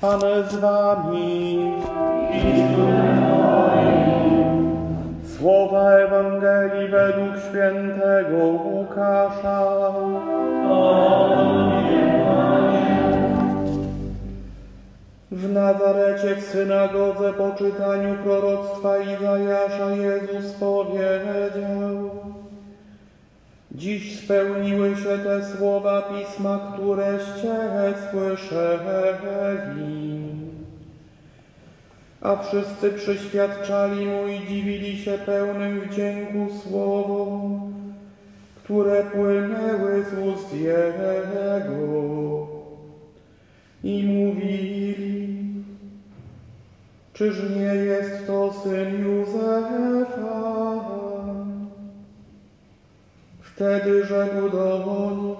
[0.00, 1.72] Pan z wami.
[5.38, 9.92] Słowa Ewangelii według świętego Łukasza.
[15.30, 22.27] W Nazarecie w synagodze po czytaniu proroctwa Izajasza Jezus powiedział
[23.78, 27.54] Dziś spełniły się te słowa Pisma, któreście
[28.10, 29.38] słyszeli.
[32.20, 37.72] A wszyscy przyświadczali Mu i dziwili się pełnym wdzięku słowom,
[38.64, 42.46] które płynęły z ust Jego.
[43.84, 45.38] I mówili,
[47.12, 50.57] czyż nie jest to syn Józefa?
[53.58, 54.78] Wtedy rzekł do
[55.22, 55.38] nich,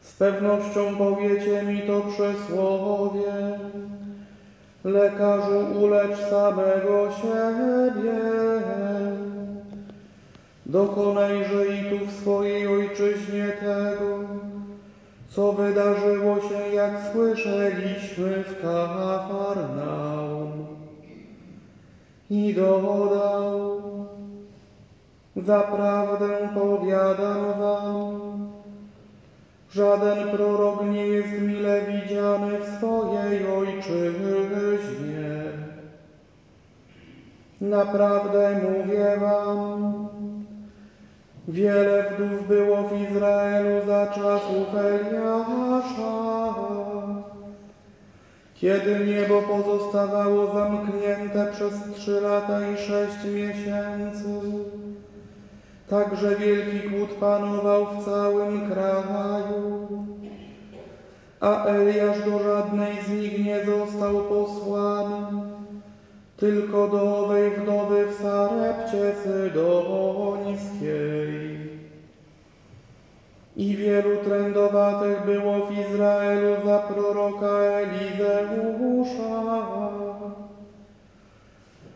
[0.00, 3.58] z pewnością powiecie mi to przysłowie,
[4.84, 8.18] lekarzu ulecz samego siebie.
[10.66, 14.18] Dokonajże i tu w swojej ojczyźnie tego,
[15.28, 20.66] co wydarzyło się, jak słyszeliśmy w Kafarnaum.
[22.30, 24.05] I dodał,
[25.36, 28.48] Zaprawdę powiadam wam,
[29.70, 35.42] żaden prorok nie jest mile widziany w swojej ojczyźnie.
[37.60, 40.08] Naprawdę mówię wam,
[41.48, 46.54] wiele wdów było w Izraelu za czasów Eliasza,
[48.54, 54.40] kiedy niebo pozostawało zamknięte przez trzy lata i sześć miesięcy.
[55.88, 59.88] Także wielki głód panował w całym kraju,
[61.40, 65.42] a Eliasz do żadnej z nich nie został posłany,
[66.36, 70.76] tylko do owej wdowy w Sarepcie Sydońskiej.
[73.56, 79.42] I wielu trędowatych było w Izraelu za proroka Elizeusza,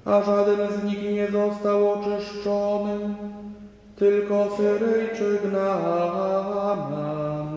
[0.05, 3.15] a żaden z nich nie został oczyszczony,
[4.01, 7.51] tylko Syryjczyk Naaman.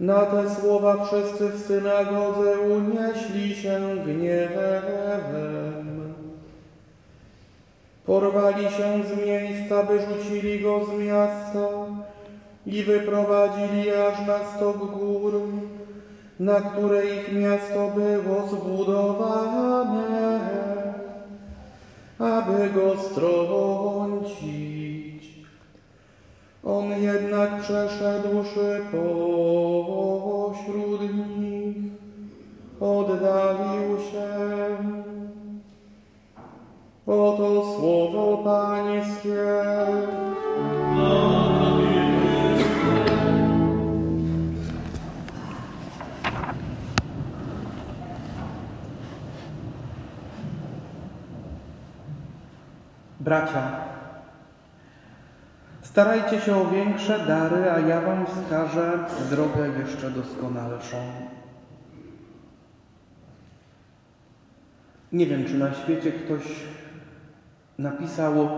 [0.00, 6.14] Na te słowa wszyscy w synagodze unieśli się gniewem.
[8.06, 11.68] Porwali się z miejsca, wyrzucili go z miasta
[12.66, 15.40] i wyprowadzili aż na stok gór,
[16.40, 20.40] na której ich miasto było zbudowane
[22.20, 24.30] aby go strącić.
[26.64, 31.00] On jednak przeszedłszy pośród
[31.38, 31.76] nich,
[32.80, 34.30] oddalił się.
[37.06, 39.40] Oto słowo Pańskie.
[53.20, 53.70] Bracia,
[55.82, 58.98] starajcie się o większe dary, a ja wam wskażę
[59.30, 60.96] drogę jeszcze doskonalszą.
[65.12, 66.42] Nie wiem, czy na świecie ktoś
[67.78, 68.48] napisał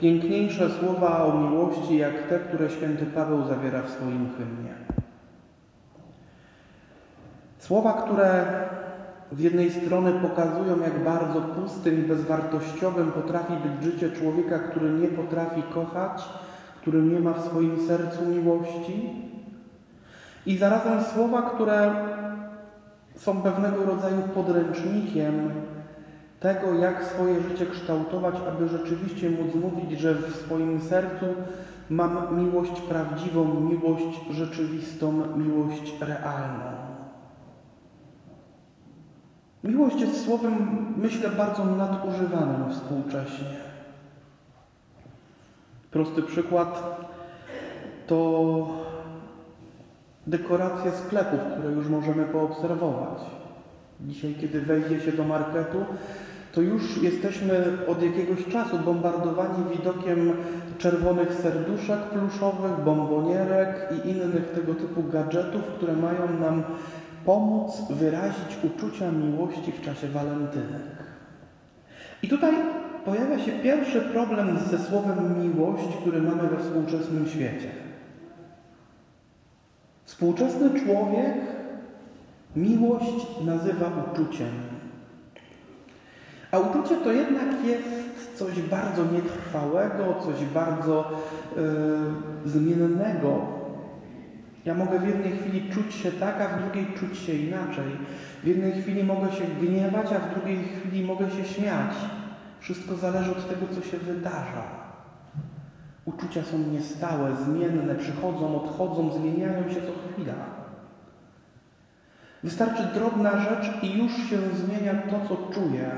[0.00, 4.74] piękniejsze słowa o miłości, jak te, które święty Paweł zawiera w swoim hymnie.
[7.58, 8.44] Słowa, które
[9.36, 15.08] z jednej strony pokazują, jak bardzo pustym i bezwartościowym potrafi być życie człowieka, który nie
[15.08, 16.22] potrafi kochać,
[16.80, 19.10] który nie ma w swoim sercu miłości.
[20.46, 21.94] I zarazem słowa, które
[23.16, 25.50] są pewnego rodzaju podręcznikiem
[26.40, 31.26] tego, jak swoje życie kształtować, aby rzeczywiście móc mówić, że w swoim sercu
[31.90, 36.93] mam miłość prawdziwą, miłość rzeczywistą, miłość realną.
[39.64, 40.54] Miłość jest słowem,
[40.96, 43.46] myślę, bardzo nadużywanym współcześnie.
[45.90, 47.00] Prosty przykład
[48.06, 48.68] to
[50.26, 53.18] dekoracje sklepów, które już możemy poobserwować.
[54.00, 55.78] Dzisiaj, kiedy wejdzie się do marketu,
[56.52, 60.32] to już jesteśmy od jakiegoś czasu bombardowani widokiem
[60.78, 66.62] czerwonych serduszek pluszowych, bombonierek i innych tego typu gadżetów, które mają nam
[67.24, 71.04] pomóc wyrazić uczucia miłości w czasie walentynek.
[72.22, 72.54] I tutaj
[73.04, 77.70] pojawia się pierwszy problem ze słowem miłość, który mamy we współczesnym świecie.
[80.04, 81.34] Współczesny człowiek
[82.56, 84.48] miłość nazywa uczuciem.
[86.50, 91.10] A uczucie to jednak jest coś bardzo nietrwałego, coś bardzo
[92.44, 93.53] yy, zmiennego.
[94.64, 97.84] Ja mogę w jednej chwili czuć się tak, a w drugiej czuć się inaczej.
[98.42, 101.94] W jednej chwili mogę się gniewać, a w drugiej chwili mogę się śmiać.
[102.60, 104.62] Wszystko zależy od tego, co się wydarza.
[106.04, 110.34] Uczucia są niestałe, zmienne, przychodzą, odchodzą, zmieniają się co chwila.
[112.42, 115.90] Wystarczy drobna rzecz i już się zmienia to, co czuję.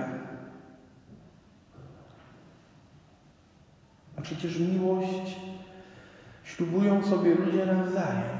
[4.18, 5.36] A przecież miłość
[6.44, 8.35] ślubują sobie ludzie nawzajem.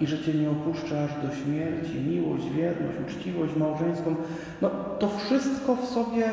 [0.00, 4.16] I że Cię nie opuszcza aż do śmierci, miłość, wierność, uczciwość małżeńską.
[4.62, 6.24] No to wszystko w sobie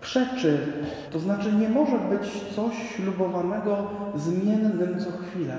[0.00, 0.58] przeczy.
[1.10, 5.56] To znaczy nie może być coś ślubowanego zmiennym co chwila.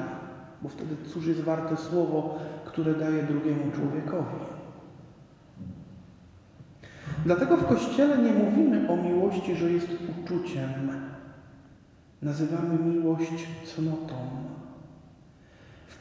[0.61, 4.35] Bo wtedy cóż jest warte słowo, które daje drugiemu człowiekowi.
[7.25, 9.87] Dlatego w Kościele nie mówimy o miłości, że jest
[10.23, 10.69] uczuciem.
[12.21, 14.15] Nazywamy miłość cnotą.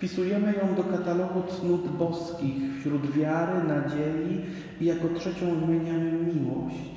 [0.02, 4.40] Wpisujemy ją do katalogu cnót boskich wśród wiary, nadziei
[4.80, 6.94] i jako trzecią wymieniamy miłość.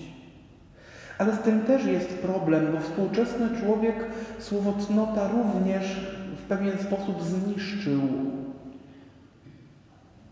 [1.17, 3.95] Ale z tym też jest problem, bo współczesny człowiek
[4.39, 5.99] słowo cnota również
[6.37, 8.01] w pewien sposób zniszczył.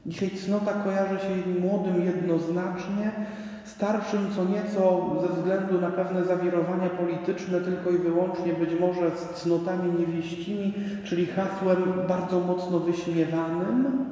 [0.06, 3.12] Dzisiaj cnota kojarzy się młodym jednoznacznie,
[3.76, 9.42] starszym co nieco ze względu na pewne zawirowania polityczne tylko i wyłącznie być może z
[9.42, 10.74] cnotami niewieścimi,
[11.04, 14.06] czyli hasłem bardzo mocno wyśmiewanym.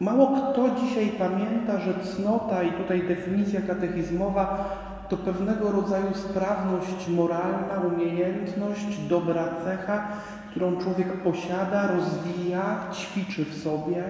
[0.00, 4.64] Mało kto dzisiaj pamięta, że cnota i tutaj definicja katechizmowa
[5.08, 10.08] to pewnego rodzaju sprawność moralna, umiejętność, dobra cecha,
[10.50, 14.04] którą człowiek posiada, rozwija, ćwiczy w sobie.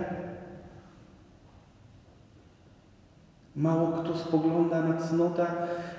[3.56, 5.46] Mało kto spogląda na cnotę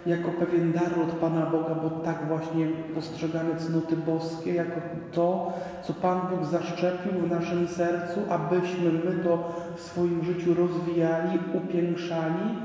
[0.05, 4.81] jako pewien dar od Pana Boga, bo tak właśnie postrzegamy cnoty boskie, jako
[5.11, 5.53] to,
[5.83, 12.57] co Pan Bóg zaszczepił w naszym sercu, abyśmy my to w swoim życiu rozwijali, upiększali.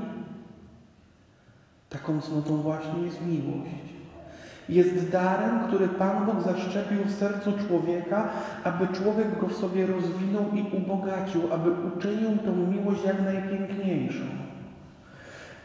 [1.89, 3.91] Taką cnotą właśnie jest miłość.
[4.69, 8.29] Jest darem, który Pan Bóg zaszczepił w sercu człowieka,
[8.63, 14.50] aby człowiek go w sobie rozwinął i ubogacił, aby uczynił tą miłość jak najpiękniejszą.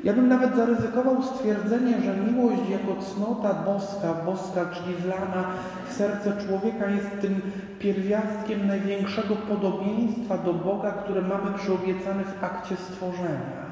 [0.05, 5.45] Ja bym nawet zaryzykował stwierdzenie, że miłość jako cnota boska, boska, czyli wlana
[5.89, 7.41] w serce człowieka jest tym
[7.79, 13.67] pierwiastkiem największego podobieństwa do Boga, które mamy przyobiecane w akcie stworzenia.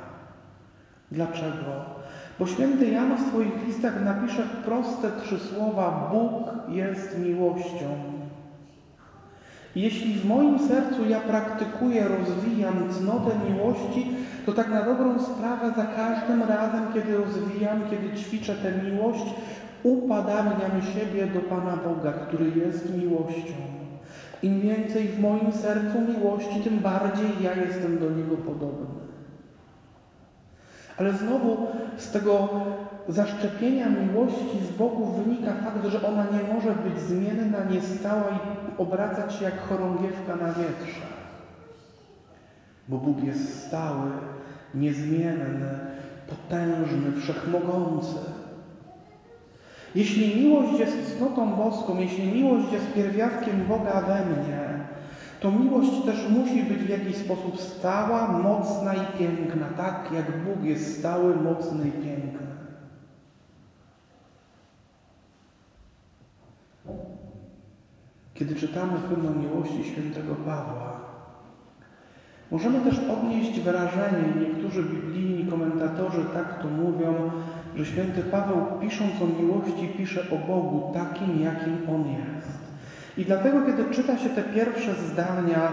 [1.12, 1.94] Dlaczego?
[2.38, 6.32] Bo święty Jan w swoich listach napisze proste trzy słowa: Bóg
[6.68, 7.86] jest miłością.
[9.76, 14.10] Jeśli w moim sercu ja praktykuję, rozwijam cnotę miłości,
[14.46, 19.24] to tak na dobrą sprawę za każdym razem, kiedy rozwijam, kiedy ćwiczę tę miłość,
[19.82, 23.54] upadamniam siebie do Pana Boga, który jest miłością.
[24.42, 28.86] Im więcej w moim sercu miłości, tym bardziej ja jestem do Niego podobny.
[30.96, 32.48] Ale znowu z tego
[33.08, 39.34] zaszczepienia miłości z Bogu wynika fakt, że ona nie może być zmienna, niestała i obracać
[39.34, 41.06] się jak chorągiewka na wietrze.
[42.88, 44.10] Bo Bóg jest stały,
[44.74, 45.78] niezmienny,
[46.26, 48.18] potężny, wszechmogący.
[49.94, 54.84] Jeśli miłość jest cnotą boską, jeśli miłość jest pierwiastkiem Boga we mnie,
[55.40, 60.64] to miłość też musi być w jakiś sposób stała, mocna i piękna, tak jak Bóg
[60.64, 62.46] jest stały, mocny i piękny.
[68.34, 70.93] Kiedy czytamy hymn miłości świętego Pawła,
[72.54, 77.30] możemy też odnieść wrażenie, niektórzy biblijni komentatorzy tak to mówią,
[77.76, 82.58] że święty Paweł pisząc o miłości pisze o Bogu takim, jakim On jest.
[83.18, 85.70] I dlatego, kiedy czyta się te pierwsze zdania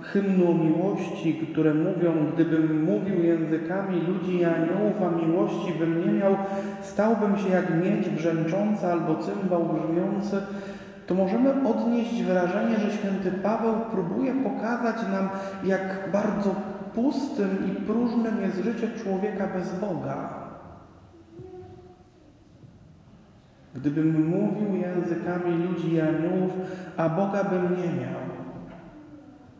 [0.00, 6.12] hymnu o miłości, które mówią, gdybym mówił językami ludzi i aniołów, a miłości bym nie
[6.12, 6.36] miał,
[6.82, 10.40] stałbym się jak miedź brzęcząca albo cymbał brzmiący,
[11.06, 15.28] to możemy odnieść wrażenie, że święty Paweł próbuje pokazać nam,
[15.64, 16.54] jak bardzo
[16.94, 20.44] pustym i próżnym jest życie człowieka bez Boga.
[23.74, 26.52] Gdybym mówił językami ludzi i aniołów,
[26.96, 28.20] a Boga bym nie miał,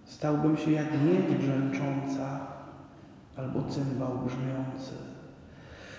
[0.04, 2.40] stałbym się jak miedź brzęcząca
[3.36, 5.03] albo cymbał brzmiący.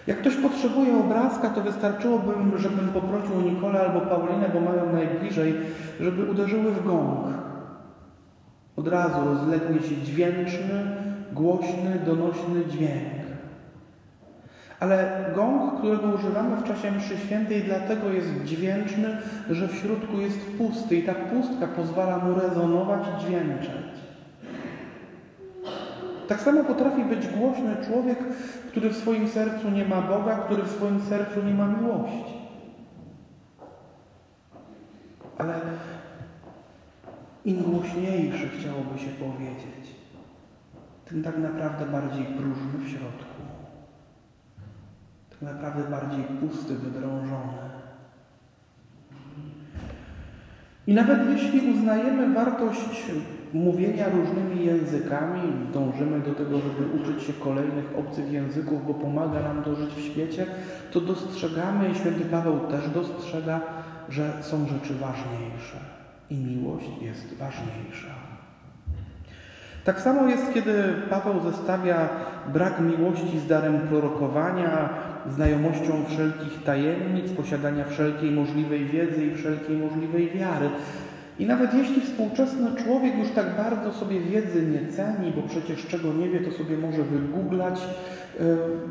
[0.08, 5.54] Jak ktoś potrzebuje obrazka, to wystarczyłoby, żebym poprosił Nikolę albo Paulinę, bo mają najbliżej,
[6.00, 7.28] żeby uderzyły w gong.
[8.76, 10.96] Od razu rozlegnie się dźwięczny,
[11.34, 13.26] głośny, donośny dźwięk.
[14.80, 19.18] Ale gong, którego używamy w czasie mszy świętej, dlatego jest dźwięczny,
[19.50, 23.95] że w środku jest pusty i ta pustka pozwala mu rezonować i dźwięczeć.
[26.28, 28.20] Tak samo potrafi być głośny człowiek,
[28.68, 32.36] który w swoim sercu nie ma Boga, który w swoim sercu nie ma miłości.
[35.38, 35.62] Ale
[37.46, 39.96] im głośniejszy chciałoby się powiedzieć,
[41.06, 43.42] tym tak naprawdę bardziej próżny w środku.
[45.30, 47.66] Tak naprawdę bardziej pusty, wydrążony.
[50.88, 53.06] I nawet jeśli uznajemy wartość
[53.56, 55.42] mówienia różnymi językami,
[55.74, 60.02] dążymy do tego, żeby uczyć się kolejnych obcych języków, bo pomaga nam to żyć w
[60.02, 60.46] świecie,
[60.92, 63.62] to dostrzegamy, i święty Paweł też dostrzega,
[64.10, 65.78] że są rzeczy ważniejsze
[66.30, 68.16] i miłość jest ważniejsza.
[69.84, 70.74] Tak samo jest, kiedy
[71.10, 72.10] Paweł zestawia
[72.54, 74.90] brak miłości z darem prorokowania,
[75.30, 80.70] znajomością wszelkich tajemnic, posiadania wszelkiej możliwej wiedzy i wszelkiej możliwej wiary.
[81.40, 86.14] I nawet jeśli współczesny człowiek już tak bardzo sobie wiedzy nie ceni, bo przecież czego
[86.14, 87.80] nie wie, to sobie może wygooglać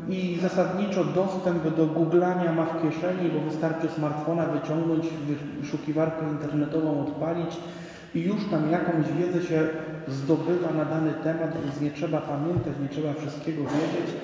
[0.09, 5.05] yy, i zasadniczo dostęp do googlania ma w kieszeni, bo wystarczy smartfona wyciągnąć,
[5.59, 7.57] wyszukiwarkę internetową odpalić
[8.15, 9.67] i już tam jakąś wiedzę się
[10.07, 14.15] zdobywa na dany temat, więc nie trzeba pamiętać, nie trzeba wszystkiego wiedzieć,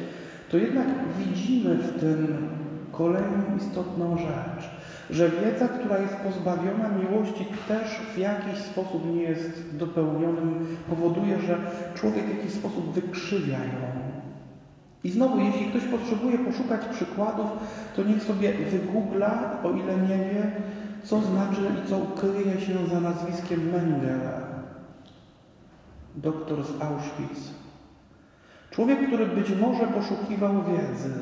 [0.49, 0.87] to jednak
[1.19, 2.49] widzimy w tym
[2.91, 4.69] kolejną istotną rzecz,
[5.11, 11.57] że wiedza, która jest pozbawiona miłości, też w jakiś sposób nie jest dopełnionym, powoduje, że
[11.95, 14.11] człowiek w jakiś sposób wykrzywia ją.
[15.03, 17.47] I znowu, jeśli ktoś potrzebuje poszukać przykładów,
[17.95, 20.51] to niech sobie wygoogla, o ile nie wie,
[21.03, 24.41] co znaczy i co ukryje się za nazwiskiem Mengele,
[26.15, 27.53] doktor z Auschwitz.
[28.71, 31.13] Człowiek, który być może poszukiwał wiedzy,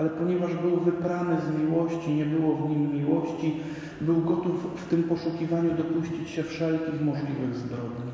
[0.00, 3.60] ale ponieważ był wyprany z miłości, nie było w nim miłości,
[4.00, 8.12] był gotów w tym poszukiwaniu dopuścić się wszelkich możliwych zbrodni.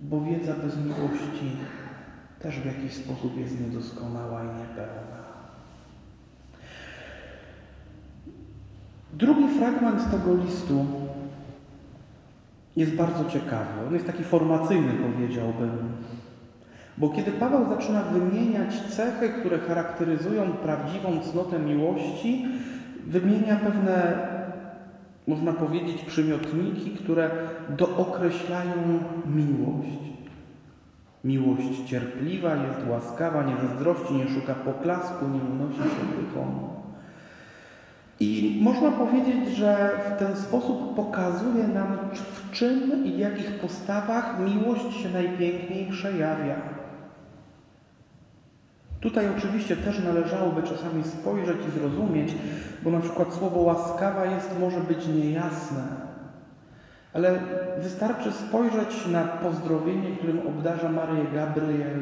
[0.00, 1.50] Bo wiedza bez miłości
[2.40, 5.22] też w jakiś sposób jest niedoskonała i niepełna.
[9.12, 10.86] Drugi fragment tego listu
[12.76, 13.86] jest bardzo ciekawy.
[13.88, 15.78] On jest taki formacyjny, powiedziałbym.
[16.98, 22.46] Bo kiedy Paweł zaczyna wymieniać cechy, które charakteryzują prawdziwą cnotę miłości,
[23.06, 24.28] wymienia pewne,
[25.26, 27.30] można powiedzieć, przymiotniki, które
[27.68, 29.98] dookreślają miłość.
[31.24, 36.68] Miłość cierpliwa, jest łaskawa, nie zazdrości, nie szuka poklasku, nie unosi się pychą.
[38.20, 44.36] I można powiedzieć, że w ten sposób pokazuje nam, w czym i w jakich postawach
[44.40, 46.81] miłość się najpiękniej przejawia.
[49.02, 52.34] Tutaj oczywiście też należałoby czasami spojrzeć i zrozumieć,
[52.82, 55.82] bo na przykład słowo łaskawa jest, może być niejasne,
[57.12, 57.38] ale
[57.78, 62.00] wystarczy spojrzeć na pozdrowienie, którym obdarza Maryję Gabriel,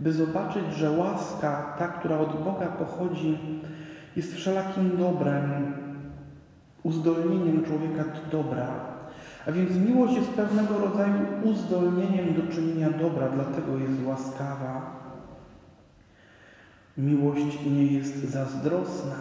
[0.00, 3.38] by zobaczyć, że łaska, ta, która od Boga pochodzi,
[4.16, 5.74] jest wszelakim dobrem,
[6.82, 8.66] uzdolnieniem człowieka do dobra.
[9.46, 15.03] A więc miłość jest pewnego rodzaju uzdolnieniem do czynienia dobra, dlatego jest łaskawa.
[16.98, 19.16] Miłość nie jest zazdrosna.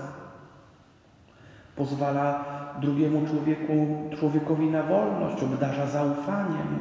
[1.75, 2.46] Pozwala
[2.82, 3.88] drugiemu człowieku,
[4.20, 6.80] człowiekowi na wolność, obdarza zaufaniem,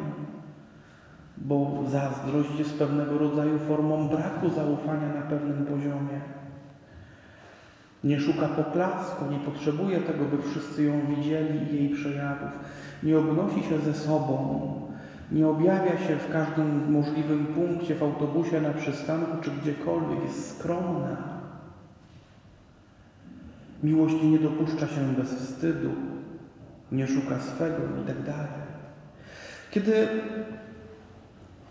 [1.38, 6.20] bo zazdrość jest pewnego rodzaju formą braku zaufania na pewnym poziomie.
[8.04, 12.50] Nie szuka poklasku, nie potrzebuje tego, by wszyscy ją widzieli i jej przejawów.
[13.02, 14.60] Nie obnosi się ze sobą,
[15.32, 20.22] nie objawia się w każdym możliwym punkcie, w autobusie, na przystanku czy gdziekolwiek.
[20.22, 21.16] Jest skromna.
[23.82, 25.90] Miłość nie dopuszcza się bez wstydu,
[26.92, 28.22] nie szuka swego itd.
[28.26, 28.48] Tak
[29.70, 30.08] Kiedy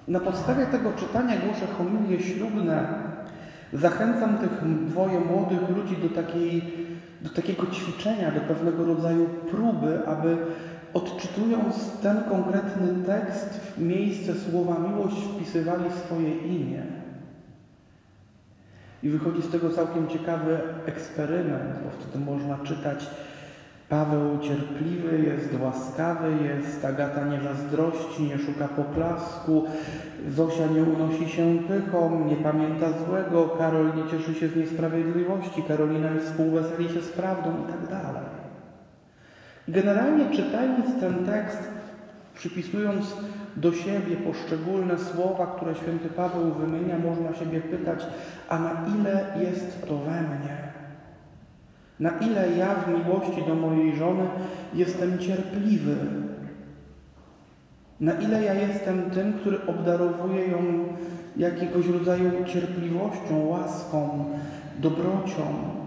[0.07, 2.87] na podstawie tego czytania głoszę homilie ślubne,
[3.73, 6.61] Zachęcam tych dwoje młodych ludzi do, takiej,
[7.21, 10.37] do takiego ćwiczenia, do pewnego rodzaju próby, aby
[10.93, 16.83] odczytując ten konkretny tekst w miejsce słowa miłość wpisywali swoje imię.
[19.03, 23.07] I wychodzi z tego całkiem ciekawy eksperyment, bo wtedy można czytać
[23.91, 29.65] Paweł cierpliwy jest, łaskawy jest, Agata nie zazdrości, nie szuka poklasku,
[30.29, 36.09] Zosia nie unosi się pychą, nie pamięta złego, Karol nie cieszy się z niesprawiedliwości, Karolina
[36.09, 38.40] nie współweseli się z prawdą i tak dalej.
[39.71, 41.71] Generalnie czytając ten tekst,
[42.35, 43.15] przypisując
[43.55, 48.05] do siebie poszczególne słowa, które święty Paweł wymienia, można siebie pytać,
[48.49, 50.57] a na ile jest to we mnie?
[51.99, 54.23] Na ile ja w miłości do mojej żony
[54.73, 55.95] jestem cierpliwy?
[57.99, 60.57] Na ile ja jestem tym, który obdarowuje ją
[61.37, 64.25] jakiegoś rodzaju cierpliwością, łaską,
[64.79, 65.80] dobrocią?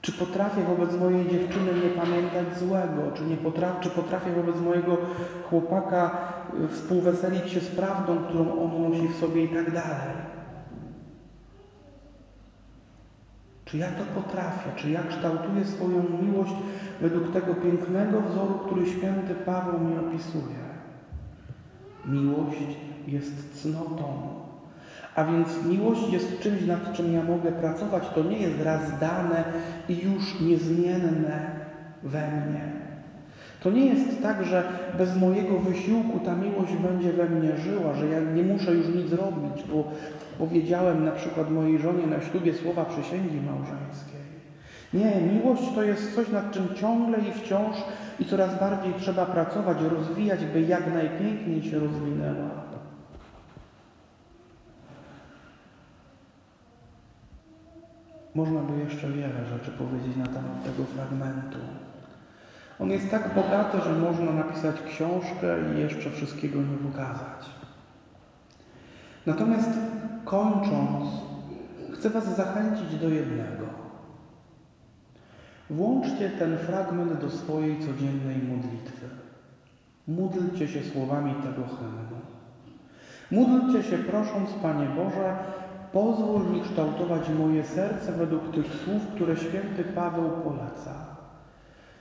[0.00, 3.12] Czy potrafię wobec mojej dziewczyny nie pamiętać złego?
[3.14, 4.96] Czy, nie potrafię, czy potrafię wobec mojego
[5.50, 6.10] chłopaka
[6.70, 10.14] współweselić się z prawdą, którą on nosi w sobie i tak dalej?
[13.64, 14.70] Czy ja to potrafię?
[14.76, 16.54] Czy ja kształtuję swoją miłość
[17.00, 20.68] według tego pięknego wzoru, który święty Paweł mi opisuje?
[22.06, 22.76] Miłość
[23.06, 24.38] jest cnotą.
[25.18, 28.02] A więc miłość jest czymś, nad czym ja mogę pracować.
[28.14, 29.44] To nie jest raz dane
[29.88, 31.50] i już niezmienne
[32.02, 32.72] we mnie.
[33.62, 34.62] To nie jest tak, że
[34.98, 39.12] bez mojego wysiłku ta miłość będzie we mnie żyła, że ja nie muszę już nic
[39.12, 39.84] robić, bo
[40.38, 44.20] powiedziałem na przykład mojej żonie na ślubie słowa przysięgi małżeńskiej.
[44.94, 47.76] Nie, miłość to jest coś, nad czym ciągle i wciąż
[48.20, 52.67] i coraz bardziej trzeba pracować, rozwijać, by jak najpiękniej się rozwinęła.
[58.38, 61.58] Można by jeszcze wiele rzeczy powiedzieć na temat tego fragmentu.
[62.80, 67.46] On jest tak bogaty, że można napisać książkę i jeszcze wszystkiego nie pokazać.
[69.26, 69.70] Natomiast
[70.24, 71.04] kończąc,
[71.94, 73.66] chcę Was zachęcić do jednego.
[75.70, 79.06] Włączcie ten fragment do swojej codziennej modlitwy.
[80.08, 82.18] Módlcie się słowami tego hymnu.
[83.30, 85.36] Módlcie się prosząc, Panie Boże,
[85.92, 91.18] pozwól mi kształtować moje serce według tych słów, które święty Paweł poleca.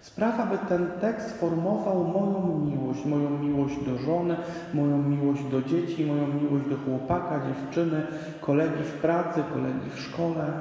[0.01, 4.36] Spraw, aby ten tekst formował moją miłość, moją miłość do żony,
[4.73, 8.08] moją miłość do dzieci, moją miłość do chłopaka, dziewczyny,
[8.41, 10.52] kolegi w pracy, kolegi w szkole.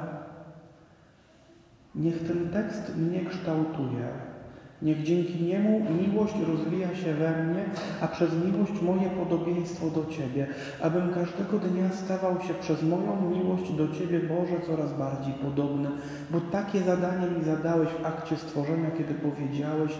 [1.95, 4.36] Niech ten tekst mnie kształtuje.
[4.83, 7.65] Niech dzięki niemu miłość rozwija się we mnie,
[8.01, 10.47] a przez miłość moje podobieństwo do Ciebie,
[10.83, 15.89] abym każdego dnia stawał się przez moją miłość do Ciebie, Boże, coraz bardziej podobny,
[16.31, 19.93] bo takie zadanie mi zadałeś w akcie stworzenia, kiedy powiedziałeś,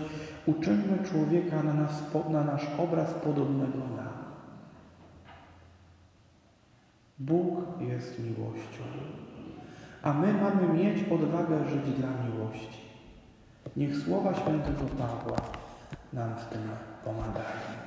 [0.47, 4.17] uczyńmy człowieka na, nas, na nasz obraz podobnego nam.
[7.19, 8.83] Bóg jest miłością,
[10.03, 12.86] a my mamy mieć odwagę żyć dla miłości.
[13.77, 15.37] Niech słowa świętego Pawła
[16.13, 16.71] nam w tym
[17.05, 17.86] pomagają.